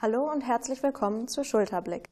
Hallo 0.00 0.30
und 0.30 0.42
herzlich 0.42 0.80
willkommen 0.84 1.26
zu 1.26 1.42
Schulterblick. 1.42 2.08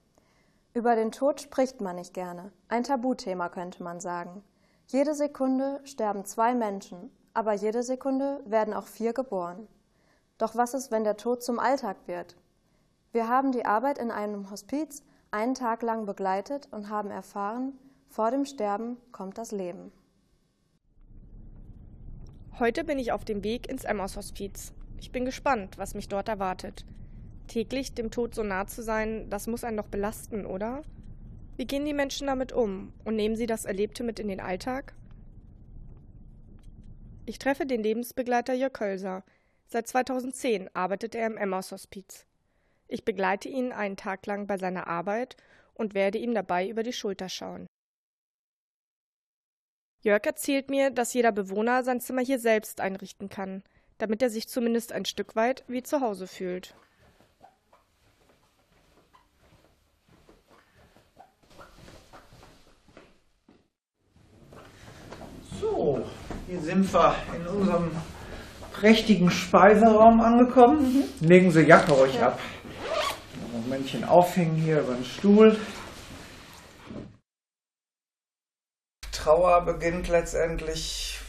Über 0.75 0.97
den 0.97 1.13
Tod 1.13 1.41
spricht 1.41 1.81
man 1.81 1.95
nicht 1.95 2.15
gerne. 2.15 2.51
Ein 2.67 2.83
Tabuthema 2.83 3.49
könnte 3.49 3.85
man 3.85 4.01
sagen. 4.01 4.43
Jede 4.89 5.15
Sekunde 5.15 5.81
sterben 5.85 6.25
zwei 6.25 6.57
Menschen, 6.57 7.13
aber 7.33 7.53
jede 7.53 7.85
Sekunde 7.85 8.43
werden 8.45 8.75
auch 8.75 8.89
vier 8.89 9.13
geboren. 9.13 9.69
Doch 10.37 10.57
was 10.57 10.75
ist, 10.75 10.91
wenn 10.91 11.05
der 11.05 11.17
Tod 11.17 11.45
zum 11.45 11.61
Alltag 11.61 11.97
wird? 12.07 12.35
Wir 13.13 13.29
haben 13.29 13.53
die 13.53 13.65
Arbeit 13.65 13.99
in 13.99 14.11
einem 14.11 14.51
Hospiz 14.51 15.05
einen 15.31 15.55
Tag 15.55 15.83
lang 15.83 16.07
begleitet 16.07 16.67
und 16.73 16.91
haben 16.91 17.13
erfahren, 17.13 17.79
vor 18.09 18.33
dem 18.33 18.47
Sterben 18.47 18.97
kommt 19.13 19.39
das 19.39 19.53
Leben. 19.53 19.93
Heute 22.59 22.83
bin 22.83 22.99
ich 22.99 23.13
auf 23.13 23.25
dem 23.25 23.45
Weg 23.45 23.69
ins 23.69 23.85
Emmaus-Hospiz. 23.85 24.73
Ich 24.99 25.13
bin 25.13 25.25
gespannt, 25.25 25.79
was 25.79 25.95
mich 25.95 26.09
dort 26.09 26.29
erwartet. 26.29 26.85
Täglich 27.49 27.95
dem 27.95 28.11
Tod 28.11 28.35
so 28.35 28.43
nah 28.43 28.67
zu 28.67 28.83
sein, 28.83 29.31
das 29.31 29.47
muss 29.47 29.65
einen 29.65 29.77
doch 29.77 29.89
belasten, 29.89 30.47
oder? 30.47 30.83
Wie 31.57 31.67
gehen 31.67 31.85
die 31.85 31.95
Menschen 31.95 32.27
damit 32.27 32.53
um 32.53 32.93
und 33.05 33.17
nehmen 33.17 33.37
sie 33.37 33.47
das 33.47 33.65
Erlebte 33.65 34.05
mit 34.05 34.19
in 34.19 34.29
den 34.29 34.41
Alltag? 34.41 34.95
Ich 37.25 37.39
treffe 37.39 37.67
den 37.67 37.83
Lebensbegleiter 37.83 38.55
Jörg 38.55 38.73
Kölser. 38.73 39.25
Seit 39.67 39.89
2010 39.89 40.71
arbeitet 40.75 41.15
er 41.15 41.27
im 41.27 41.37
Emmaus-Hospiz. 41.37 42.27
Ich 42.89 43.05
begleite 43.05 43.49
ihn 43.49 43.73
einen 43.73 43.97
Tag 43.97 44.27
lang 44.27 44.47
bei 44.47 44.59
seiner 44.59 44.87
Arbeit 44.87 45.37
und 45.75 45.95
werde 45.95 46.19
ihm 46.19 46.35
dabei 46.35 46.69
über 46.69 46.83
die 46.83 46.93
Schulter 46.93 47.29
schauen. 47.29 47.67
Jörg 50.03 50.25
erzählt 50.25 50.71
mir, 50.71 50.91
dass 50.91 51.15
jeder 51.15 51.33
Bewohner 51.33 51.83
sein 51.83 52.01
Zimmer 52.01 52.23
hier 52.23 52.39
selbst 52.39 52.81
einrichten 52.81 53.29
kann, 53.29 53.65
damit 53.99 54.23
er 54.23 54.31
sich 54.31 54.47
zumindest 54.49 54.93
ein 54.93 55.05
Stück 55.05 55.35
weit 55.35 55.65
wie 55.67 55.83
zu 55.83 56.01
Hause 56.01 56.29
fühlt. 56.29 56.77
So, 65.61 66.05
hier 66.47 66.56
sind 66.67 66.93
wir 66.93 67.15
in 67.33 67.47
unserem 67.47 67.91
prächtigen 68.73 69.31
Speiseraum 69.31 70.21
angekommen. 70.21 71.07
Mhm. 71.21 71.29
Legen 71.29 71.53
Sie 71.53 71.63
Jacke 71.63 71.93
ruhig 71.93 72.17
ja. 72.17 72.29
ab. 72.29 72.41
Ein 73.35 73.63
Momentchen 73.63 74.05
aufhängen 74.05 74.57
hier 74.57 74.81
über 74.81 74.95
den 74.95 75.05
Stuhl. 75.05 75.57
Trauer 79.13 79.65
beginnt 79.65 80.09
letztendlich, 80.09 81.21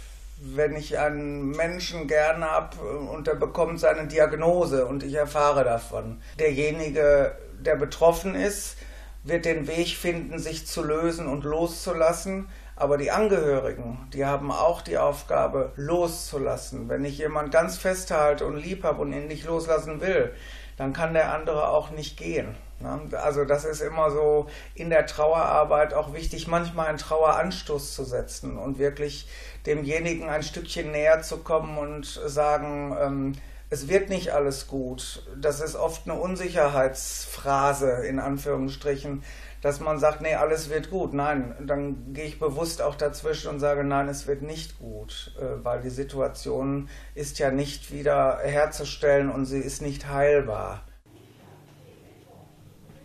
wenn 0.41 0.75
ich 0.75 0.97
einen 0.97 1.51
Menschen 1.51 2.07
gerne 2.07 2.45
habe 2.45 2.77
und 2.81 3.27
er 3.27 3.35
bekommt 3.35 3.79
seine 3.79 4.07
Diagnose 4.07 4.87
und 4.87 5.03
ich 5.03 5.13
erfahre 5.13 5.63
davon. 5.63 6.19
Derjenige, 6.39 7.37
der 7.59 7.75
betroffen 7.75 8.33
ist, 8.33 8.77
wird 9.23 9.45
den 9.45 9.67
Weg 9.67 9.89
finden, 9.89 10.39
sich 10.39 10.65
zu 10.65 10.83
lösen 10.83 11.27
und 11.27 11.43
loszulassen. 11.43 12.49
Aber 12.77 12.97
die 12.97 13.09
Angehörigen, 13.09 14.07
die 14.13 14.23
haben 14.23 14.51
auch 14.51 14.81
die 14.81 14.99
Aufgabe, 14.99 15.71
loszulassen. 15.75 16.89
Wenn 16.89 17.05
ich 17.05 17.17
jemand 17.17 17.51
ganz 17.51 17.77
festhalte 17.77 18.45
und 18.45 18.55
lieb 18.55 18.83
habe 18.83 19.01
und 19.01 19.11
ihn 19.13 19.27
nicht 19.27 19.45
loslassen 19.45 19.99
will, 19.99 20.31
dann 20.77 20.93
kann 20.93 21.15
der 21.15 21.33
andere 21.33 21.69
auch 21.69 21.89
nicht 21.89 22.17
gehen. 22.17 22.55
Ne? 22.79 23.01
Also 23.13 23.45
das 23.45 23.65
ist 23.65 23.81
immer 23.81 24.11
so 24.11 24.45
in 24.75 24.91
der 24.91 25.07
Trauerarbeit 25.07 25.95
auch 25.95 26.13
wichtig, 26.13 26.47
manchmal 26.47 26.87
einen 26.87 26.99
Traueranstoß 26.99 27.95
zu 27.95 28.03
setzen 28.03 28.57
und 28.57 28.77
wirklich 28.77 29.27
demjenigen 29.65 30.29
ein 30.29 30.43
Stückchen 30.43 30.91
näher 30.91 31.23
zu 31.23 31.37
kommen 31.39 31.79
und 31.79 32.05
sagen, 32.05 32.95
ähm, 33.01 33.33
es 33.71 33.89
wird 33.89 34.09
nicht 34.09 34.33
alles 34.33 34.67
gut. 34.67 35.23
Das 35.35 35.61
ist 35.61 35.75
oft 35.75 36.07
eine 36.07 36.19
Unsicherheitsphrase 36.19 38.05
in 38.07 38.19
Anführungsstrichen 38.19 39.23
dass 39.67 39.81
man 39.81 39.99
sagt, 39.99 40.21
nee, 40.21 40.33
alles 40.33 40.69
wird 40.69 40.89
gut. 40.89 41.13
Nein, 41.13 41.53
dann 41.59 42.13
gehe 42.13 42.23
ich 42.23 42.39
bewusst 42.39 42.81
auch 42.81 42.95
dazwischen 42.95 43.49
und 43.49 43.59
sage, 43.59 43.83
nein, 43.83 44.07
es 44.07 44.25
wird 44.25 44.41
nicht 44.41 44.79
gut, 44.79 45.35
äh, 45.41 45.61
weil 45.61 45.81
die 45.81 45.89
Situation 45.89 46.87
ist 47.15 47.37
ja 47.37 47.51
nicht 47.51 47.91
wieder 47.91 48.39
herzustellen 48.43 49.29
und 49.29 49.45
sie 49.45 49.59
ist 49.59 49.81
nicht 49.81 50.07
heilbar. 50.07 50.85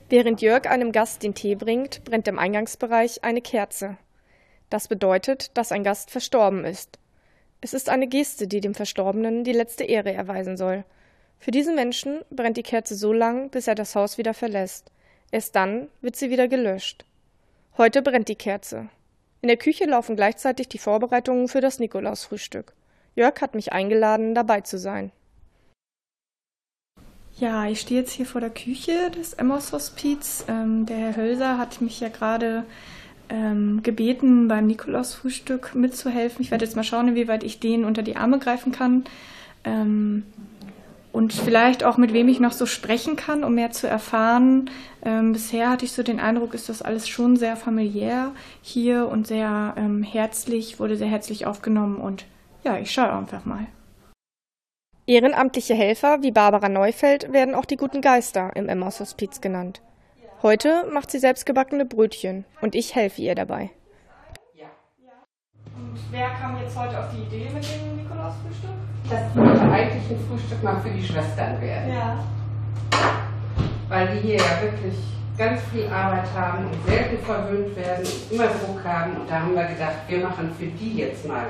Während 0.09 0.41
Jörg 0.41 0.69
einem 0.69 0.93
Gast 0.93 1.25
den 1.25 1.35
Tee 1.35 1.57
bringt, 1.57 2.05
brennt 2.05 2.29
im 2.29 2.39
Eingangsbereich 2.39 3.25
eine 3.25 3.43
Kerze. 3.43 3.97
Das 4.71 4.87
bedeutet, 4.87 5.57
dass 5.59 5.73
ein 5.73 5.83
Gast 5.83 6.13
verstorben 6.13 6.65
ist. 6.65 7.01
Es 7.61 7.75
ist 7.75 7.89
eine 7.89 8.07
Geste, 8.07 8.47
die 8.47 8.61
dem 8.61 8.75
Verstorbenen 8.75 9.43
die 9.43 9.53
letzte 9.53 9.83
Ehre 9.83 10.13
erweisen 10.13 10.57
soll. 10.57 10.85
Für 11.41 11.51
diesen 11.51 11.75
Menschen 11.75 12.21
brennt 12.31 12.57
die 12.57 12.63
Kerze 12.63 12.95
so 12.95 13.13
lang, 13.13 13.51
bis 13.51 13.67
er 13.67 13.75
das 13.75 13.97
Haus 13.97 14.17
wieder 14.17 14.33
verlässt. 14.33 14.93
Erst 15.33 15.57
dann 15.57 15.89
wird 16.03 16.15
sie 16.15 16.31
wieder 16.31 16.47
gelöscht. 16.47 17.07
Heute 17.79 18.03
brennt 18.03 18.29
die 18.29 18.37
Kerze. 18.37 18.91
In 19.41 19.49
der 19.49 19.57
Küche 19.57 19.87
laufen 19.87 20.15
gleichzeitig 20.15 20.69
die 20.69 20.79
Vorbereitungen 20.79 21.49
für 21.49 21.63
das 21.63 21.79
Nikolausfrühstück. 21.79 22.75
Jörg 23.17 23.41
hat 23.41 23.55
mich 23.55 23.73
eingeladen, 23.73 24.35
dabei 24.35 24.61
zu 24.61 24.79
sein. 24.79 25.11
Ja, 27.39 27.67
ich 27.67 27.81
stehe 27.81 28.01
jetzt 28.01 28.13
hier 28.13 28.27
vor 28.27 28.43
der 28.43 28.51
Küche 28.51 29.11
des 29.11 29.33
Emmos 29.33 29.73
Hospiz. 29.73 30.45
Ähm, 30.49 30.85
der 30.85 30.99
Herr 30.99 31.17
Hölser 31.17 31.59
hat 31.59 31.81
mich 31.81 31.99
ja 31.99 32.11
gerade 32.11 32.65
ähm, 33.31 33.83
gebeten, 33.83 34.49
beim 34.49 34.67
Nikolausfrühstück 34.67 35.75
mitzuhelfen. 35.75 36.43
Ich 36.43 36.51
werde 36.51 36.67
jetzt 36.67 36.77
mal 36.77 36.85
schauen, 36.85 37.09
inwieweit 37.09 37.43
ich 37.43 37.59
den 37.59 37.87
unter 37.87 38.03
die 38.03 38.17
Arme 38.17 38.39
greifen 38.39 38.71
kann. 38.71 39.05
Ähm, 39.65 40.25
und 41.13 41.33
vielleicht 41.33 41.85
auch 41.85 41.99
mit 41.99 42.13
wem 42.13 42.29
ich 42.29 42.41
noch 42.41 42.53
so 42.53 42.67
sprechen 42.67 43.17
kann, 43.17 43.45
um 43.45 43.55
mehr 43.55 43.71
zu 43.71 43.87
erfahren. 43.87 44.71
Ähm, 45.05 45.33
bisher 45.33 45.71
hatte 45.71 45.85
ich 45.85 45.93
so 45.93 46.03
den 46.03 46.21
Eindruck, 46.21 46.55
ist 46.55 46.69
das 46.69 46.83
alles 46.83 47.09
schon 47.09 47.37
sehr 47.37 47.57
familiär 47.57 48.33
hier 48.63 49.09
und 49.09 49.27
sehr 49.27 49.75
ähm, 49.77 50.03
herzlich, 50.03 50.81
wurde 50.81 50.97
sehr 50.97 51.09
herzlich 51.09 51.47
aufgenommen 51.47 51.97
und 51.97 52.25
ja, 52.65 52.79
ich 52.79 52.91
schaue 52.91 53.13
einfach 53.13 53.45
mal. 53.45 53.67
Ehrenamtliche 55.07 55.75
Helfer 55.75 56.23
wie 56.23 56.31
Barbara 56.31 56.69
Neufeld 56.69 57.33
werden 57.33 57.55
auch 57.55 57.65
die 57.65 57.77
guten 57.77 58.01
Geister 58.01 58.53
im 58.55 58.69
Emmaus 58.69 59.01
Hospiz 59.01 59.41
genannt. 59.41 59.83
Heute 60.43 60.87
macht 60.93 61.11
sie 61.11 61.19
selbstgebackene 61.19 61.85
Brötchen 61.85 62.45
und 62.61 62.75
ich 62.75 62.95
helfe 62.95 63.21
ihr 63.21 63.35
dabei. 63.35 63.71
Und 65.83 65.99
wer 66.11 66.31
kam 66.31 66.57
jetzt 66.61 66.79
heute 66.79 66.99
auf 66.99 67.07
die 67.13 67.23
Idee 67.23 67.51
mit 67.53 67.65
dem 67.65 67.97
Nikolausfrühstück? 67.97 68.71
Das 69.11 69.35
sollte 69.35 69.61
eigentlich 69.61 70.11
ein 70.11 70.19
Frühstück 70.29 70.63
mal 70.63 70.81
für 70.81 70.91
die 70.91 71.03
Schwestern 71.03 71.61
werden. 71.61 71.93
Ja. 71.93 72.19
Weil 73.89 74.09
die 74.09 74.21
hier 74.21 74.37
ja 74.37 74.63
wirklich 74.63 74.95
ganz 75.37 75.61
viel 75.73 75.87
Arbeit 75.87 76.29
haben 76.37 76.67
und 76.67 76.87
selten 76.87 77.19
verwöhnt 77.25 77.77
werden, 77.77 78.07
immer 78.31 78.47
Druck 78.47 78.85
haben. 78.85 79.17
Und 79.17 79.29
da 79.29 79.41
haben 79.41 79.55
wir 79.55 79.65
gedacht, 79.65 79.97
wir 80.09 80.21
machen 80.21 80.51
für 80.59 80.67
die 80.67 80.99
jetzt 80.99 81.27
mal 81.27 81.47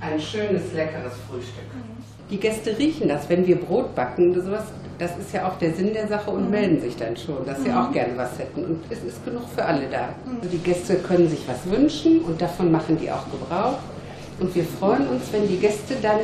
ein 0.00 0.20
schönes, 0.20 0.72
leckeres 0.72 1.14
Frühstück. 1.28 1.74
Mhm. 1.74 2.04
Die 2.30 2.38
Gäste 2.38 2.76
riechen 2.76 3.08
das, 3.08 3.28
wenn 3.28 3.46
wir 3.46 3.58
Brot 3.58 3.94
backen 3.94 4.32
oder 4.32 4.42
sowas. 4.42 4.64
Das 4.98 5.16
ist 5.18 5.32
ja 5.32 5.48
auch 5.48 5.58
der 5.58 5.74
Sinn 5.74 5.92
der 5.92 6.08
Sache 6.08 6.30
und 6.30 6.46
mhm. 6.46 6.50
melden 6.50 6.80
sich 6.80 6.96
dann 6.96 7.16
schon, 7.16 7.44
dass 7.44 7.62
sie 7.62 7.68
mhm. 7.68 7.76
auch 7.76 7.92
gerne 7.92 8.16
was 8.16 8.38
hätten. 8.38 8.64
Und 8.64 8.80
es 8.90 9.02
ist 9.04 9.24
genug 9.24 9.42
für 9.54 9.64
alle 9.64 9.88
da. 9.90 10.08
Also 10.26 10.48
die 10.50 10.58
Gäste 10.58 10.96
können 10.96 11.28
sich 11.28 11.46
was 11.46 11.70
wünschen 11.70 12.22
und 12.22 12.40
davon 12.40 12.70
machen 12.70 12.96
die 12.98 13.10
auch 13.10 13.24
Gebrauch. 13.30 13.78
Und 14.38 14.54
wir 14.54 14.64
freuen 14.64 15.06
uns, 15.08 15.32
wenn 15.32 15.46
die 15.48 15.58
Gäste 15.58 15.94
dann 16.00 16.20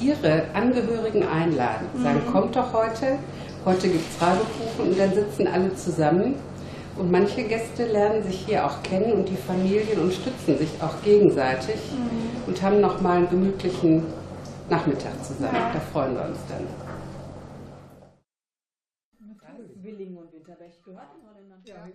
ihre 0.00 0.44
Angehörigen 0.54 1.26
einladen. 1.26 1.86
Sagen, 2.02 2.22
kommt 2.30 2.54
doch 2.56 2.72
heute, 2.72 3.18
heute 3.64 3.88
gibt 3.88 4.04
es 4.10 4.22
Radekuchen 4.22 4.90
und 4.90 4.98
dann 4.98 5.14
sitzen 5.14 5.48
alle 5.48 5.74
zusammen. 5.74 6.34
Und 6.96 7.10
manche 7.10 7.42
Gäste 7.42 7.84
lernen 7.86 8.22
sich 8.22 8.46
hier 8.46 8.64
auch 8.64 8.82
kennen 8.82 9.12
und 9.12 9.28
die 9.28 9.36
Familien 9.36 10.00
unterstützen 10.00 10.56
sich 10.58 10.70
auch 10.80 11.02
gegenseitig 11.04 11.76
mhm. 11.92 12.48
und 12.48 12.62
haben 12.62 12.80
nochmal 12.80 13.18
einen 13.18 13.30
gemütlichen 13.30 14.02
Nachmittag 14.70 15.12
zusammen. 15.22 15.54
Ja. 15.54 15.70
Da 15.74 15.80
freuen 15.92 16.14
wir 16.14 16.24
uns 16.24 16.38
dann. 16.48 16.85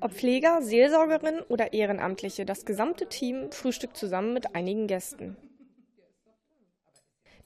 Ob 0.01 0.11
Pfleger, 0.13 0.61
Seelsorgerin 0.61 1.39
oder 1.47 1.73
Ehrenamtliche, 1.73 2.45
das 2.45 2.65
gesamte 2.65 3.07
Team 3.07 3.51
frühstückt 3.51 3.95
zusammen 3.95 4.33
mit 4.33 4.55
einigen 4.55 4.87
Gästen. 4.87 5.37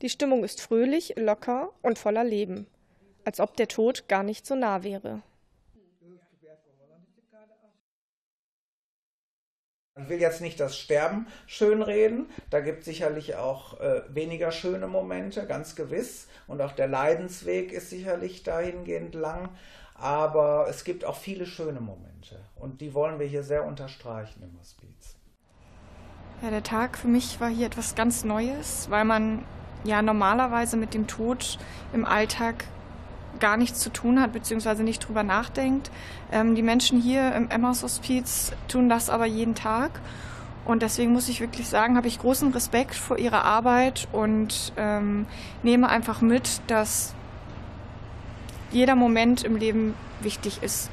Die 0.01 0.09
Stimmung 0.09 0.43
ist 0.43 0.61
fröhlich, 0.61 1.13
locker 1.17 1.71
und 1.81 1.99
voller 1.99 2.23
Leben, 2.23 2.67
als 3.23 3.39
ob 3.39 3.55
der 3.55 3.67
Tod 3.67 4.07
gar 4.07 4.23
nicht 4.23 4.45
so 4.45 4.55
nah 4.55 4.83
wäre. 4.83 5.21
Man 9.97 10.09
will 10.09 10.19
jetzt 10.19 10.41
nicht 10.41 10.59
das 10.59 10.77
Sterben 10.77 11.25
schönreden, 11.47 12.29
da 12.49 12.59
gibt 12.59 12.79
es 12.79 12.85
sicherlich 12.85 13.35
auch 13.35 13.79
äh, 13.79 14.01
weniger 14.09 14.51
schöne 14.51 14.87
Momente, 14.87 15.45
ganz 15.47 15.77
gewiss. 15.77 16.27
Und 16.47 16.61
auch 16.61 16.73
der 16.73 16.89
Leidensweg 16.89 17.71
ist 17.71 17.91
sicherlich 17.91 18.43
dahingehend 18.43 19.15
lang. 19.15 19.55
Aber 19.95 20.67
es 20.69 20.83
gibt 20.83 21.05
auch 21.05 21.15
viele 21.15 21.45
schöne 21.45 21.79
Momente 21.79 22.39
und 22.55 22.81
die 22.81 22.93
wollen 22.93 23.19
wir 23.19 23.27
hier 23.27 23.43
sehr 23.43 23.65
unterstreichen 23.65 24.43
im 24.43 24.59
Hospiz. 24.59 25.15
Ja, 26.41 26.49
der 26.49 26.63
Tag 26.63 26.97
für 26.97 27.07
mich 27.07 27.39
war 27.39 27.49
hier 27.49 27.67
etwas 27.67 27.95
ganz 27.95 28.25
Neues, 28.25 28.89
weil 28.89 29.05
man 29.05 29.45
ja 29.85 30.01
normalerweise 30.01 30.75
mit 30.75 30.93
dem 30.93 31.07
Tod 31.07 31.57
im 31.93 32.03
Alltag 32.03 32.65
gar 33.39 33.57
nichts 33.57 33.79
zu 33.79 33.89
tun 33.89 34.19
hat, 34.21 34.33
beziehungsweise 34.33 34.83
nicht 34.83 35.07
drüber 35.07 35.23
nachdenkt. 35.23 35.91
Ähm, 36.31 36.55
die 36.55 36.61
Menschen 36.61 37.01
hier 37.01 37.33
im 37.33 37.49
Emmaus 37.49 37.83
Hospiz 37.83 38.51
tun 38.67 38.89
das 38.89 39.09
aber 39.09 39.25
jeden 39.25 39.55
Tag. 39.55 40.01
Und 40.65 40.81
deswegen 40.81 41.13
muss 41.13 41.29
ich 41.29 41.41
wirklich 41.41 41.67
sagen, 41.67 41.95
habe 41.95 42.07
ich 42.07 42.19
großen 42.19 42.51
Respekt 42.51 42.95
vor 42.95 43.17
ihrer 43.17 43.45
Arbeit 43.45 44.07
und 44.11 44.73
ähm, 44.77 45.27
nehme 45.63 45.89
einfach 45.89 46.21
mit, 46.21 46.61
dass 46.67 47.13
jeder 48.75 48.95
Moment 48.95 49.45
im 49.45 49.55
Leben 49.55 49.95
wichtig 50.19 50.61
ist. 50.61 50.89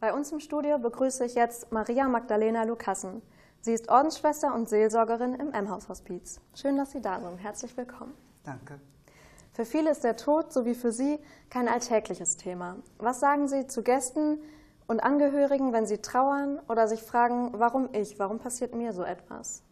Bei 0.00 0.12
uns 0.12 0.32
im 0.32 0.40
Studio 0.40 0.78
begrüße 0.78 1.24
ich 1.24 1.36
jetzt 1.36 1.70
Maria 1.70 2.08
Magdalena 2.08 2.64
Lukassen. 2.64 3.22
Sie 3.60 3.72
ist 3.72 3.88
Ordensschwester 3.88 4.52
und 4.52 4.68
Seelsorgerin 4.68 5.34
im 5.34 5.52
M-Haus-Hospiz. 5.52 6.40
Schön, 6.54 6.76
dass 6.76 6.90
Sie 6.90 7.00
da 7.00 7.20
sind. 7.20 7.38
Herzlich 7.38 7.76
willkommen. 7.76 8.14
Danke. 8.42 8.80
Für 9.52 9.64
viele 9.64 9.90
ist 9.90 10.02
der 10.02 10.16
Tod, 10.16 10.52
so 10.52 10.64
wie 10.64 10.74
für 10.74 10.90
Sie, 10.90 11.20
kein 11.48 11.68
alltägliches 11.68 12.36
Thema. 12.36 12.78
Was 12.98 13.20
sagen 13.20 13.46
Sie 13.46 13.68
zu 13.68 13.84
Gästen 13.84 14.40
und 14.90 14.98
Angehörigen, 15.04 15.72
wenn 15.72 15.86
sie 15.86 15.98
trauern 15.98 16.58
oder 16.68 16.88
sich 16.88 17.00
fragen, 17.00 17.52
warum 17.52 17.88
ich, 17.92 18.18
warum 18.18 18.40
passiert 18.40 18.74
mir 18.74 18.92
so 18.92 19.04
etwas? 19.04 19.62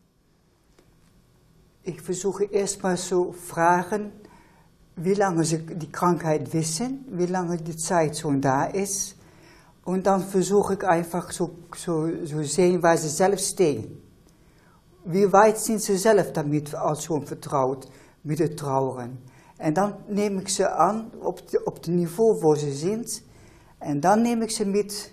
Ich 1.83 2.01
versuche 2.01 2.45
erstmal 2.45 2.97
zu 2.97 3.33
fragen, 3.33 4.13
wie 4.95 5.15
lange 5.15 5.43
sie 5.43 5.59
die 5.59 5.91
Krankheit 5.91 6.53
wissen, 6.53 7.05
wie 7.11 7.27
lange 7.27 7.57
die 7.57 7.77
Zeit 7.77 8.17
schon 8.17 8.41
da 8.41 8.67
ist 8.67 9.17
und 9.85 10.07
dann 10.07 10.23
versuche 10.23 10.75
ich 10.75 10.85
einfach 10.87 11.31
zu, 11.31 11.51
zu, 11.77 12.25
zu 12.25 12.45
sehen, 12.45 12.81
waar 12.81 12.97
sie 12.97 13.09
selbst 13.09 13.49
stehen. 13.55 14.01
Wie 15.05 15.33
weit 15.33 15.59
sind 15.59 15.81
sie 15.81 15.97
selbst 15.97 16.37
damit 16.37 16.77
als 16.77 17.03
schon 17.03 17.27
vertraut 17.27 17.89
mit 18.23 18.39
het 18.39 18.57
Trauern? 18.57 19.19
En 19.57 19.75
dan 19.75 19.95
neem 20.07 20.39
ik 20.39 20.49
ze 20.49 20.71
aan 20.71 21.11
op, 21.21 21.41
het 21.65 21.87
niveau 21.87 22.41
waar 22.41 22.57
ze 22.57 22.73
zijn. 22.73 23.05
En 23.79 24.01
dan 24.01 24.23
neem 24.23 24.43
ik 24.43 24.51
ze 24.51 24.65
met 24.65 25.13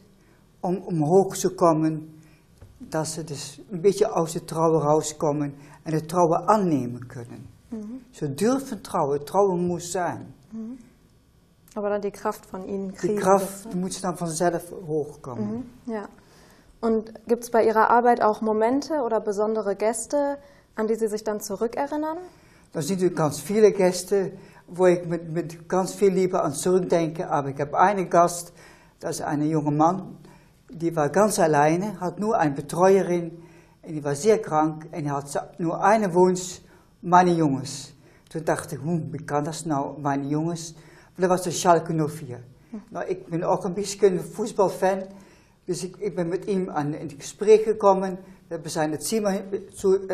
om 0.60 0.78
omhoog 0.78 1.38
te 1.38 1.50
komen. 1.50 2.14
Dat 2.78 3.08
ze 3.08 3.24
dus 3.24 3.62
een 3.70 3.82
beetje 3.82 4.14
uit 4.14 4.34
het 4.34 4.48
trouwen 4.48 4.82
rauskomen 4.82 5.56
en 5.84 5.94
het 5.94 6.08
trouwen 6.08 6.48
aannemen 6.48 7.08
kunnen. 7.08 7.50
Mhm. 7.70 7.84
Ze 8.10 8.34
durven 8.34 8.82
trouwen, 8.82 9.26
trouwen 9.26 9.60
moet 9.60 9.84
zijn. 9.84 10.34
Aber 11.76 11.90
dann 11.90 12.02
die 12.02 12.12
Kraft 12.12 12.46
von 12.46 12.64
ihnen 12.66 12.94
kriegen. 12.94 13.16
Die 13.16 13.22
Kraft 13.22 13.66
das, 13.66 13.76
muss 13.76 14.02
dann 14.02 14.16
von 14.16 14.30
selbst 14.30 14.72
hochkommen. 14.88 15.66
Mhm, 15.86 15.92
ja. 15.94 16.08
Und 16.80 17.12
gibt 17.28 17.44
es 17.44 17.50
bei 17.50 17.66
Ihrer 17.66 17.90
Arbeit 17.90 18.22
auch 18.22 18.42
Momente 18.42 19.02
oder 19.02 19.20
besondere 19.20 19.76
Gäste, 19.76 20.38
an 20.76 20.88
die 20.88 20.96
Sie 20.96 21.08
sich 21.08 21.24
dann 21.24 21.42
zurückerinnern? 21.42 22.18
Da 22.72 22.82
sind 22.82 23.16
ganz 23.16 23.42
viele 23.42 23.72
Gäste, 23.72 24.32
wo 24.68 24.88
ich 24.88 25.06
mit, 25.06 25.32
mit 25.32 25.70
ganz 25.70 25.94
viel 25.94 26.10
Liebe 26.10 26.42
an 26.42 26.54
zurückdenke. 26.54 27.30
Aber 27.30 27.50
ich 27.50 27.60
habe 27.60 27.78
einen 27.78 28.10
Gast, 28.10 28.54
das 29.00 29.20
ist 29.20 29.26
ein 29.26 29.42
junger 29.42 29.72
Mann, 29.72 30.18
die 30.70 30.96
war 30.96 31.10
ganz 31.10 31.40
alleine, 31.40 32.00
hat 32.00 32.20
nur 32.20 32.38
eine 32.38 32.56
Betreuerin 32.56 33.32
und 33.84 33.94
die 33.94 34.04
war 34.04 34.16
sehr 34.16 34.42
krank 34.42 34.88
und 34.92 35.12
hat 35.12 35.60
nur 35.60 35.84
einen 35.84 36.14
Wunsch, 36.14 36.62
meine 37.02 37.32
Jungs. 37.32 37.94
Toen 38.30 38.44
dacht 38.44 38.72
ik, 38.72 38.80
hm, 38.80 39.12
wie 39.12 39.24
kan 39.24 39.44
dat 39.44 39.66
nou, 39.66 40.00
mijn 40.02 40.28
jongens? 40.28 40.74
dat 41.16 41.30
was 41.30 41.44
de 41.44 41.52
Schalke 41.52 42.08
04. 42.08 42.40
Nou, 42.90 43.06
ik 43.06 43.28
ben 43.28 43.44
ook 43.44 43.64
een 43.64 43.86
een 44.00 44.22
voetbalfan, 44.22 45.04
dus 45.66 45.84
ik, 45.84 45.96
ik 45.98 46.16
ben 46.16 46.28
met 46.28 46.46
hem 46.46 46.70
aan 46.70 46.94
in 46.94 47.12
gesprek 47.18 47.64
gekomen. 47.64 48.18
We 48.48 48.70
zijn 48.70 48.92
het 48.92 49.06
zu, 49.06 49.20
uh, 49.20 49.34
zu, 49.74 50.08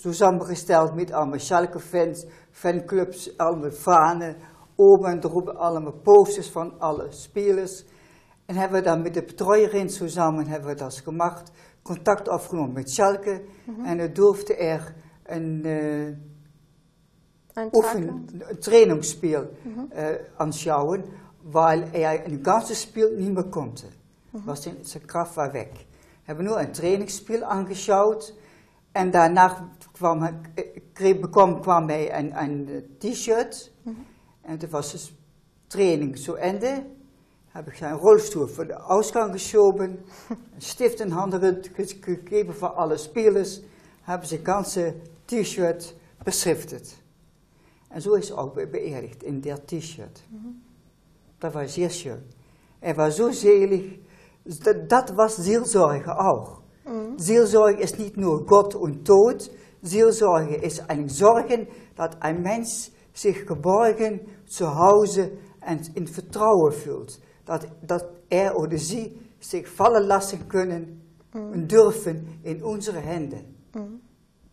zusammengesteld 0.00 0.94
met 0.94 1.12
allemaal 1.12 1.38
Schalke-fans, 1.38 2.26
fanclubs, 2.50 3.38
allemaal 3.38 3.70
fanen, 3.70 4.36
oben 4.76 5.10
en 5.10 5.24
erop 5.24 5.48
allemaal 5.48 6.00
posters 6.02 6.50
van 6.50 6.78
alle 6.78 7.06
spelers. 7.10 7.84
En 8.46 8.56
hebben 8.56 8.78
we 8.78 8.84
dan 8.84 9.02
met 9.02 9.14
de 9.14 9.22
betreuerin 9.22 9.90
samen 9.90 10.46
hebben 10.46 10.68
we 10.68 10.74
dat 10.74 10.94
gemaakt, 10.94 11.50
contact 11.82 12.28
opgenomen 12.28 12.72
met 12.72 12.90
Schalke. 12.90 13.42
Mm 13.64 13.74
-hmm. 13.74 13.84
En 13.84 13.98
het 13.98 14.14
durfde 14.14 14.56
er 14.56 14.94
een... 15.24 15.62
Uh, 15.64 16.16
ein 17.56 17.70
Offen, 17.72 18.28
ein 18.48 18.60
Trainingsspiel 18.60 19.48
mhm. 19.64 19.90
äh, 19.90 20.18
anschauen, 20.36 21.04
weil 21.42 21.88
er 21.92 22.10
ein 22.10 22.42
ganzes 22.42 22.82
Spiel 22.82 23.16
nicht 23.16 23.32
mehr 23.32 23.44
konnte. 23.44 23.86
Mhm. 24.32 24.42
Was 24.44 24.62
seine 24.62 25.06
Kraft 25.06 25.36
war 25.36 25.52
weg. 25.54 25.86
Wir 26.24 26.34
haben 26.34 26.44
nur 26.44 26.58
ein 26.58 26.72
Trainingsspiel 26.72 27.42
angeschaut 27.44 28.34
und 29.00 29.12
danach 29.12 29.62
kwam, 29.92 30.22
äh, 30.56 31.14
bekommen, 31.14 31.62
kwam 31.62 31.88
hij 31.88 32.12
ein, 32.12 32.32
ein 32.32 32.98
T-Shirt 33.00 33.72
mhm. 33.84 34.06
und 34.42 34.62
das 34.62 34.72
war 34.72 34.80
das 34.80 35.10
Training 35.68 36.16
zu 36.16 36.34
Ende. 36.34 36.86
Habe 37.54 37.70
ich 37.72 37.78
seinen 37.78 37.96
Rollstuhl 37.96 38.48
vor 38.48 38.64
den 38.66 38.76
Ausgang 38.76 39.32
geschoben, 39.32 39.98
einen 40.28 40.60
Stift 40.60 41.00
in 41.00 41.14
Hand 41.14 41.34
gegeben 42.02 42.52
für 42.52 42.76
alle 42.76 42.98
Spielers, 42.98 43.62
habe 44.06 44.26
sie 44.26 44.38
ganze 44.38 44.94
T-Shirt 45.26 45.94
beschriftet. 46.24 46.96
En 47.88 48.02
zo 48.02 48.12
is 48.12 48.28
hij 48.28 48.38
ook 48.38 48.54
beëdigd 48.54 49.22
in 49.22 49.40
dat 49.40 49.66
t-shirt. 49.66 50.24
Mm 50.28 50.64
Dat 51.38 51.52
was 51.52 51.72
zeer 51.72 51.90
schön. 51.90 52.22
Er 52.78 52.94
war 52.94 53.10
zo 53.10 53.30
selig. 53.30 53.98
Dat, 54.42 54.88
dat 54.88 55.10
was 55.10 55.34
Seelsorge 55.34 56.10
auch. 56.10 56.60
Seelsorge 57.16 57.82
ist 57.82 57.98
nicht 57.98 58.16
nur 58.16 58.44
Gott 58.46 58.74
und 58.74 59.04
Tod. 59.04 59.50
Seelsorge 59.82 60.56
ist 60.56 60.88
ein 60.88 61.08
Sorgen, 61.08 61.66
dass 61.96 62.20
ein 62.20 62.42
Mensch 62.42 62.90
sich 63.12 63.46
geborgen 63.46 64.20
zu 64.46 64.66
Hause 64.74 65.32
und 65.68 65.96
in 65.96 66.06
Vertrauen 66.06 66.72
fühlt. 66.72 67.18
Dass, 67.44 67.66
dass 67.86 68.04
er 68.28 68.56
oder 68.58 68.76
sie 68.76 69.18
sich 69.40 69.66
fallen 69.66 70.06
lassen 70.06 70.48
können 70.48 71.02
mhm. 71.32 71.52
und 71.52 71.72
dürfen 71.72 72.40
in 72.42 72.62
unsere 72.62 73.00
Hände. 73.00 73.44
Mhm. 73.74 74.00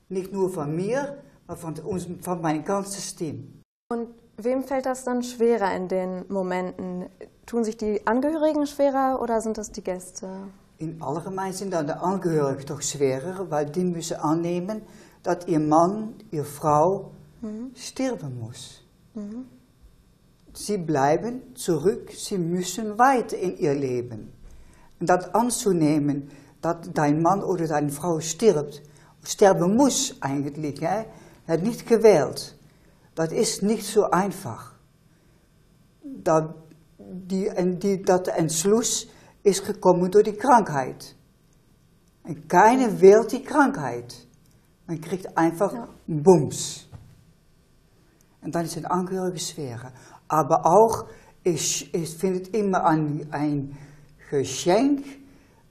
Nicht 0.10 0.32
nur 0.32 0.50
von 0.50 0.76
mir, 0.76 1.18
von, 1.48 1.78
uns, 1.80 2.08
von 2.22 2.42
meinem 2.42 2.64
ganzen 2.64 3.18
Team. 3.18 3.62
Und 3.92 4.10
wem 4.38 4.64
fällt 4.64 4.86
das 4.86 5.04
dann 5.04 5.24
schwerer 5.24 5.76
in 5.76 5.88
den 5.88 6.26
Momenten? 6.30 7.10
Tun 7.46 7.64
sich 7.64 7.78
die 7.78 8.06
Angehörigen 8.06 8.66
schwerer 8.66 9.20
oder 9.22 9.42
sind 9.42 9.58
das 9.58 9.72
die 9.72 9.84
Gäste? 9.84 10.48
In 10.78 11.02
allgemein 11.02 11.54
sind 11.54 11.72
dann 11.72 11.88
doch 11.88 12.82
schwerer, 12.82 13.50
weil 13.50 13.68
die 13.68 13.84
müssen 13.84 14.18
annehmen, 14.18 14.82
dass 15.22 15.48
ihr 15.48 15.60
Mann, 15.60 16.16
ihre 16.32 16.46
Frau 16.46 17.12
mhm. 17.42 17.72
sterben 17.76 18.40
muss. 18.40 18.82
Mhm. 19.14 19.46
Sie 20.54 20.78
bleiben 20.78 21.56
zurück, 21.56 22.12
sie 22.16 22.38
müssen 22.38 22.98
weiter 22.98 23.38
in 23.38 23.58
ihr 23.58 23.74
Leben. 23.74 24.32
Und 25.00 25.10
das 25.10 25.34
anzunehmen, 25.34 26.30
dass 26.62 26.78
dein 26.94 27.22
Mann 27.22 27.44
oder 27.44 27.68
deine 27.68 27.90
Frau 27.90 28.20
stirbt, 28.20 28.82
sterben 29.24 29.76
muss 29.76 30.16
eigentlich, 30.22 30.82
hè? 30.82 31.06
het 31.46 31.62
niet 31.62 31.82
gewählt. 31.82 32.56
Dat 33.14 33.32
is 33.32 33.62
niet 33.62 33.86
zo 33.86 34.04
einfach. 34.04 34.80
Dat, 36.02 36.44
die, 36.98 37.78
die, 37.78 38.04
dat 38.04 38.28
Entschluss 38.28 39.10
is 39.44 39.60
gekomen 39.60 40.12
door 40.12 40.24
die 40.24 40.36
Krankheit. 40.36 41.16
En 42.24 42.48
keiner 42.48 43.00
wählt 43.00 43.32
die 43.32 43.44
Krankheit. 43.44 44.28
Man 44.86 45.00
kriegt 45.02 45.38
einfach 45.38 45.74
ja. 45.74 45.88
Bums. 46.08 46.88
Und 48.42 48.56
dann 48.56 48.66
ist 48.66 48.78
ein 48.78 48.86
Angehörige 48.86 49.40
schwerer. 49.40 49.92
Aber 50.28 50.66
auch, 50.66 51.06
ich, 51.44 51.94
ich 51.94 52.18
finde 52.18 52.42
es 52.42 52.50
immer 52.50 52.86
ein, 52.86 53.28
ein 53.32 53.78
Geschenk, 54.30 55.06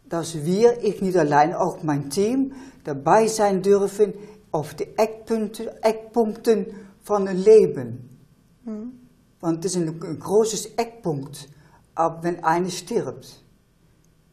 dass 0.08 0.44
wir, 0.44 0.82
ich 0.84 1.00
nicht 1.00 1.16
allein, 1.16 1.54
auch 1.54 1.82
mein 1.82 2.10
Team, 2.10 2.52
dabei 2.84 3.26
sein 3.26 3.62
dürfen 3.62 4.14
auf 4.50 4.74
die 4.74 4.88
Eckpunkten, 4.96 5.68
Eckpunkten 5.82 6.66
van 7.02 7.26
een 7.26 7.42
leven. 7.42 8.18
Mhm. 8.62 9.00
Want 9.38 9.54
het 9.54 9.64
is 9.64 9.74
een, 9.74 9.96
een 9.98 10.20
großes 10.20 10.74
Eckpunkt, 10.74 11.48
ab 11.92 12.22
wenn 12.22 12.44
einer 12.44 12.70
stirbt. 12.70 13.41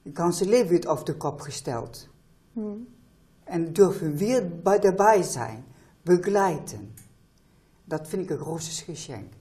Das 0.05 0.13
ganze 0.13 0.45
Leben 0.45 0.69
wird 0.69 0.87
auf 0.87 1.03
den 1.05 1.19
Kopf 1.19 1.45
gestellt. 1.45 2.09
Mhm. 2.55 2.87
Und 3.45 3.77
dürfen 3.77 4.19
wir 4.19 4.41
bei, 4.41 4.77
dabei 4.77 5.21
sein, 5.21 5.63
begleiten. 6.03 6.93
Das 7.87 8.07
finde 8.07 8.25
ich 8.25 8.31
ein 8.31 8.37
großes 8.39 8.85
Geschenk. 8.85 9.31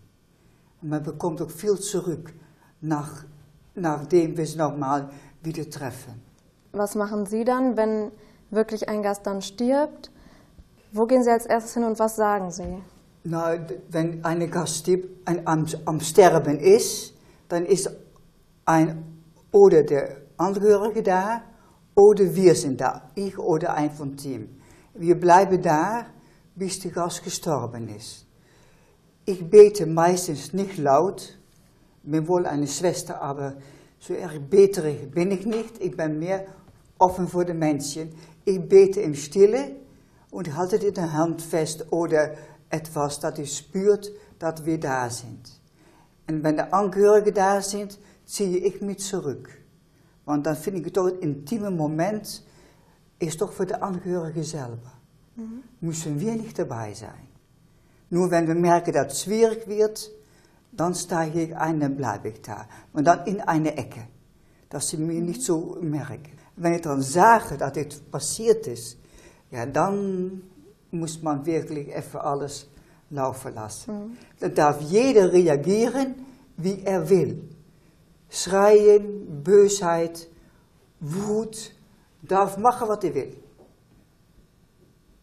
Und 0.81 0.89
man 0.89 1.03
bekommt 1.03 1.43
auch 1.43 1.51
viel 1.51 1.79
zurück, 1.79 2.33
nach, 2.81 3.25
nachdem 3.75 4.37
wir 4.37 4.45
es 4.45 4.57
nochmal 4.57 5.11
wieder 5.43 5.69
treffen. 5.69 6.23
Was 6.73 6.95
machen 6.95 7.27
Sie 7.27 7.45
dann, 7.45 7.77
wenn 7.77 8.11
wirklich 8.51 8.89
ein 8.89 9.03
Gast 9.03 9.27
dann 9.27 9.43
stirbt? 9.43 10.11
Wo 10.93 11.07
gehen 11.07 11.23
Sie 11.23 11.31
als 11.31 11.47
erstes 11.47 11.75
hin 11.75 11.85
und 11.85 11.99
was 11.99 12.17
sagen 12.17 12.51
Sie? 12.51 12.79
Na, 13.25 13.59
wenn 13.91 14.25
eine 14.25 14.49
Gast 14.49 14.89
ein, 15.25 15.47
am, 15.47 15.67
am 15.85 16.01
Sterben 16.01 16.59
ist, 16.59 17.15
dann 17.49 17.67
ist 17.67 17.91
ein 18.65 19.05
oder 19.53 19.83
der 19.83 20.28
Angehörige 20.39 21.03
da 21.03 21.43
Oder 21.99 22.33
wir 22.33 22.55
sind 22.55 22.81
da, 22.81 23.11
ich 23.17 23.37
oder 23.37 23.75
ein 23.75 23.91
vom 23.91 24.17
Team. 24.17 24.61
Wir 24.95 25.19
bleiben 25.19 25.61
da, 25.61 26.07
bis 26.55 26.79
der 26.79 26.93
Gast 26.93 27.25
gestorben 27.25 27.89
ist. 27.89 28.25
Ich 29.25 29.51
bete 29.51 29.85
meistens 29.85 30.53
nicht 30.53 30.79
laut, 30.79 31.37
bin 32.05 32.29
wohl 32.29 32.47
eine 32.47 32.69
Schwester, 32.69 33.21
aber 33.21 33.57
so 33.99 34.15
erg 34.15 34.49
beterig 34.49 35.11
bin 35.11 35.33
ich 35.33 35.45
nicht. 35.45 35.81
Ich 35.81 35.97
bin 35.97 36.21
mehr 36.21 36.47
offen 37.01 37.27
für 37.27 37.45
die 37.45 37.53
Menschen. 37.53 38.15
Ich 38.45 38.61
bete 38.61 39.01
im 39.01 39.15
Stille 39.15 39.75
und 40.31 40.55
halte 40.55 40.77
in 40.77 40.95
der 40.95 41.13
Hand 41.15 41.43
fest 41.43 41.87
oder 41.91 42.37
etwas, 42.71 43.19
dat 43.19 43.41
ich 43.41 43.57
spürt, 43.57 44.13
dass 44.39 44.65
wir 44.65 44.79
da 44.79 45.11
sind. 45.11 45.51
Und 46.31 46.45
wenn 46.45 46.59
die 46.59 46.73
Angehörigen 46.73 47.35
da 47.35 47.61
sind, 47.61 47.99
ziehe 48.25 48.59
ich 48.59 48.81
mich 48.81 49.01
zurück. 49.01 49.51
Want 50.29 50.45
dann 50.45 50.57
finde 50.57 50.83
ich 50.87 50.93
doch 50.93 51.07
ein 51.07 51.21
intimer 51.21 51.71
Moment, 51.71 52.45
ist 53.19 53.41
doch 53.41 53.51
für 53.51 53.65
die 53.65 53.75
Angehörigen 53.75 54.43
selber. 54.43 54.93
Mhm. 55.37 55.63
Müssen 55.81 56.21
wir 56.21 56.35
nicht 56.35 56.59
dabei 56.59 56.93
sein. 56.93 57.29
Nur 58.11 58.31
wenn 58.31 58.47
wir 58.47 58.55
merken, 58.55 58.93
dass 58.93 59.15
es 59.15 59.23
schwierig 59.23 59.67
wird, 59.67 60.11
dann 60.71 60.95
steige 60.95 61.45
ich 61.45 61.57
ein, 61.57 61.81
dann 61.81 61.97
bleibe 61.97 62.29
ich 62.29 62.43
da. 62.43 62.67
Und 62.93 63.07
dann 63.07 63.27
in 63.27 63.41
eine 63.41 63.75
Ecke, 63.75 64.03
dass 64.69 64.91
sie 64.91 64.99
mich 64.99 65.23
nicht 65.23 65.41
so 65.41 65.79
merken. 65.81 66.33
Wenn 66.57 66.75
ich 66.75 66.83
dann 66.83 67.01
sage, 67.01 67.57
dass 67.57 67.73
dit 67.73 68.11
passiert 68.11 68.67
ist, 68.67 68.99
ja, 69.51 69.65
dann 69.65 70.43
muss 70.91 71.23
man 71.23 71.47
wirklich 71.47 71.89
even 71.89 72.21
alles 72.21 72.69
laufen 73.09 73.55
lassen. 73.55 73.95
Mhm. 73.95 74.17
Dann 74.41 74.55
darf 74.55 74.79
jeder 74.83 75.33
reagieren, 75.33 76.17
wie 76.59 76.83
er 76.85 77.09
will. 77.09 77.49
Schreien, 78.31 79.43
Bösheit, 79.43 80.29
Wut, 81.01 81.73
darf 82.23 82.59
machen, 82.59 82.89
was 82.89 83.05
er 83.05 83.15
will. 83.15 83.37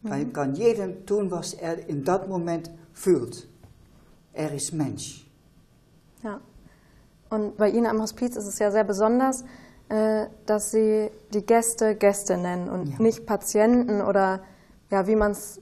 Dan 0.01 0.31
kan 0.31 0.55
jeder 0.55 1.05
tun, 1.05 1.31
was 1.31 1.53
er 1.53 1.89
in 1.89 2.03
dat 2.03 2.27
Moment 2.27 2.69
fühlt. 2.93 3.47
Er 4.33 4.53
ist 4.53 4.71
Mensch. 4.71 5.25
Ja. 6.23 6.39
Und 7.29 7.57
bei 7.57 7.69
Ihnen 7.69 7.87
am 7.87 8.01
Hospiz 8.01 8.35
ist 8.35 8.45
es 8.45 8.59
ja 8.59 8.71
sehr 8.71 8.83
besonders, 8.83 9.43
äh, 9.89 10.27
dass 10.45 10.71
Sie 10.71 11.09
die 11.33 11.45
Gäste 11.45 11.95
Gäste 11.95 12.37
nennen 12.37 12.69
und 12.69 12.87
ja. 12.87 13.01
nicht 13.01 13.25
Patienten 13.25 14.01
oder 14.01 14.41
ja, 14.91 15.07
wie 15.07 15.15
man 15.15 15.31
es 15.31 15.59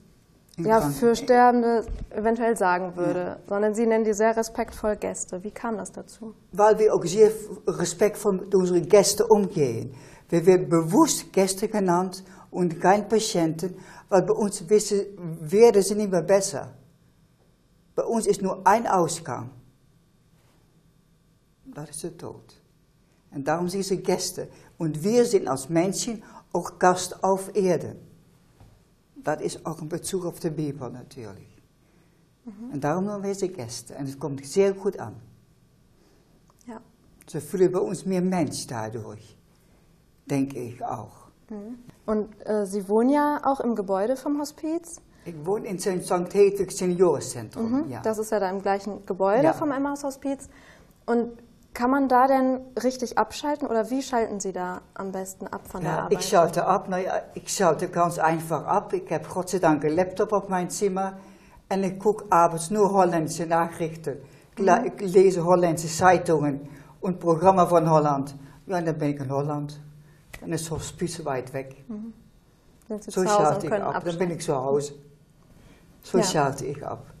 ja, 0.58 0.80
für 0.80 1.16
Sterbende 1.16 1.84
eventuell 2.10 2.56
sagen 2.56 2.96
würde, 2.96 3.20
ja. 3.20 3.38
sondern 3.48 3.74
Sie 3.74 3.86
nennen 3.86 4.04
die 4.04 4.12
sehr 4.12 4.36
respektvoll 4.36 4.96
Gäste. 4.96 5.42
Wie 5.42 5.50
kam 5.50 5.76
das 5.76 5.90
dazu? 5.90 6.34
Weil 6.52 6.78
wir 6.78 6.94
auch 6.94 7.04
sehr 7.04 7.30
respektvoll 7.66 8.34
mit 8.34 8.54
unseren 8.54 8.86
Gästen 8.88 9.24
umgehen. 9.28 9.94
Wir 10.28 10.46
werden 10.46 10.68
bewusst 10.68 11.32
Gäste 11.32 11.68
genannt 11.68 12.24
und 12.50 12.80
kein 12.80 13.08
Patienten, 13.08 13.76
weil 14.08 14.22
bei 14.22 14.32
uns 14.32 14.68
wissen, 14.68 15.06
werden 15.40 15.82
sie 15.82 15.96
nicht 15.96 16.10
mehr 16.10 16.22
besser. 16.22 16.72
Bei 17.94 18.04
uns 18.04 18.26
ist 18.26 18.42
nur 18.42 18.66
ein 18.66 18.86
Ausgang. 18.86 19.50
Das 21.64 21.90
ist 21.90 22.04
der 22.04 22.16
Tod. 22.16 22.60
Und 23.32 23.46
darum 23.46 23.68
sind 23.68 23.84
sie 23.84 24.00
Gäste. 24.00 24.48
Und 24.78 25.02
wir 25.02 25.24
sind 25.24 25.48
als 25.48 25.68
Menschen 25.68 26.22
auch 26.52 26.78
Gast 26.78 27.22
auf 27.24 27.50
Erde. 29.26 29.42
Das 29.42 29.54
ist 29.54 29.66
auch 29.66 29.80
ein 29.80 29.88
Bezug 29.88 30.24
auf 30.26 30.40
die 30.40 30.50
Bibel 30.50 30.90
natürlich. 30.90 31.62
Mhm. 32.44 32.70
Und 32.72 32.84
darum 32.84 33.06
nehmen 33.06 33.22
wir 33.22 33.34
sie 33.34 33.48
Gäste. 33.48 33.94
Und 33.94 34.08
es 34.08 34.18
kommt 34.18 34.44
sehr 34.44 34.72
gut 34.72 34.98
an. 34.98 35.14
Ja. 36.66 36.80
Sie 37.26 37.40
fühlen 37.40 37.72
bei 37.72 37.78
uns 37.78 38.04
mehr 38.04 38.22
Mensch 38.22 38.66
dadurch. 38.66 39.36
Denke 40.26 40.58
ich 40.60 40.84
auch. 40.84 41.28
Mhm. 41.50 41.78
Und 42.06 42.46
äh, 42.46 42.66
Sie 42.66 42.88
wohnen 42.88 43.10
ja 43.10 43.40
auch 43.44 43.60
im 43.60 43.74
Gebäude 43.74 44.16
vom 44.16 44.38
Hospiz? 44.40 45.00
Ich 45.26 45.34
wohne 45.46 45.68
in 45.68 45.78
St. 45.78 46.34
Hedwig 46.34 46.70
Seniorenzentrum. 46.70 47.84
Mhm. 47.84 47.90
Ja. 47.90 48.02
Das 48.02 48.18
ist 48.18 48.30
ja 48.30 48.40
da 48.40 48.50
im 48.50 48.60
gleichen 48.60 49.04
Gebäude 49.06 49.44
ja. 49.44 49.52
vom 49.52 49.70
Emmaus 49.70 50.04
Hospiz. 50.04 50.48
Und 51.06 51.30
kann 51.74 51.90
man 51.90 52.08
da 52.08 52.28
denn 52.28 52.60
richtig 52.82 53.18
abschalten 53.18 53.66
oder 53.66 53.90
wie 53.90 54.00
schalten 54.00 54.38
Sie 54.38 54.52
da 54.52 54.80
am 54.94 55.10
besten 55.10 55.48
ab 55.48 55.66
von 55.68 55.82
ja, 55.82 55.88
der 55.88 56.02
Arbeit? 56.04 56.18
Ich 56.20 56.28
schalte 56.28 56.66
ab, 56.66 56.88
naja, 56.88 57.22
ich 57.34 57.48
schalte 57.48 57.88
ganz 57.88 58.18
einfach 58.18 58.64
ab. 58.64 58.92
Ich 58.92 59.10
habe 59.12 59.24
Gott 59.28 59.50
sei 59.50 59.58
Dank 59.58 59.84
einen 59.84 59.96
Laptop 59.96 60.32
auf 60.32 60.48
meinem 60.48 60.70
Zimmer 60.70 61.18
und 61.68 61.82
ich 61.82 61.98
gucke 61.98 62.24
abends 62.30 62.70
nur 62.70 62.92
holländische 62.92 63.46
Nachrichten. 63.46 64.18
Mhm. 64.56 64.92
Ich 64.98 65.12
lese 65.12 65.44
holländische 65.44 65.88
Zeitungen 65.88 66.68
und 67.00 67.18
Programme 67.18 67.66
von 67.66 67.90
Holland. 67.90 68.36
Ja, 68.66 68.80
dann 68.80 68.96
bin 68.96 69.10
ich 69.10 69.20
in 69.20 69.30
Holland. 69.30 69.80
Dann 70.40 70.52
ist 70.52 70.66
das 70.66 70.70
Hospiz 70.70 71.24
weit 71.24 71.52
weg. 71.52 71.84
Mhm. 71.88 72.12
So 73.00 73.24
schalte 73.24 73.66
ich 73.66 73.72
ab, 73.72 74.04
dann 74.04 74.18
bin 74.18 74.30
ich 74.30 74.42
zu 74.42 74.54
Hause. 74.54 74.94
So 76.02 76.18
ja. 76.18 76.24
schalte 76.24 76.66
ich 76.66 76.86
ab. 76.86 77.13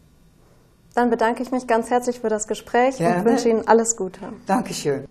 Dann 0.94 1.10
bedanke 1.10 1.42
ich 1.42 1.50
mich 1.50 1.66
ganz 1.66 1.90
herzlich 1.90 2.20
für 2.20 2.28
das 2.28 2.46
Gespräch 2.46 2.98
Gerne. 2.98 3.18
und 3.18 3.24
wünsche 3.24 3.48
Ihnen 3.48 3.66
alles 3.66 3.96
Gute. 3.96 4.20
Dankeschön. 4.46 5.06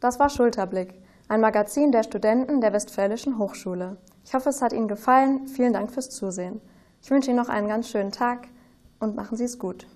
Das 0.00 0.18
war 0.18 0.30
Schulterblick, 0.30 0.94
ein 1.28 1.40
Magazin 1.40 1.92
der 1.92 2.02
Studenten 2.02 2.60
der 2.60 2.72
Westfälischen 2.72 3.38
Hochschule. 3.38 3.96
Ich 4.24 4.34
hoffe, 4.34 4.48
es 4.48 4.62
hat 4.62 4.72
Ihnen 4.72 4.88
gefallen. 4.88 5.46
Vielen 5.48 5.72
Dank 5.72 5.92
fürs 5.92 6.10
Zusehen. 6.10 6.60
Ich 7.02 7.10
wünsche 7.10 7.30
Ihnen 7.30 7.38
noch 7.38 7.48
einen 7.48 7.68
ganz 7.68 7.88
schönen 7.88 8.12
Tag 8.12 8.48
und 8.98 9.14
machen 9.14 9.36
Sie 9.36 9.44
es 9.44 9.58
gut. 9.58 9.86